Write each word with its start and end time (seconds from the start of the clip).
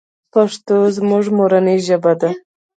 پښتو 0.33 0.77
زموږ 0.97 1.25
مورنۍ 1.37 1.77
ژبه 1.87 2.13
ده. 2.21 2.29